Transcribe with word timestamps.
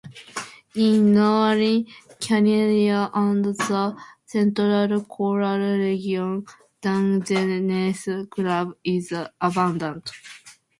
In 0.73 1.13
Northern 1.13 1.85
California 2.19 3.11
and 3.13 3.45
the 3.45 3.95
Central 4.25 5.03
Coastal 5.05 5.77
region, 5.77 6.43
Dungeness 6.81 8.07
crab 8.31 8.75
is 8.83 9.13
abundant. 9.39 10.09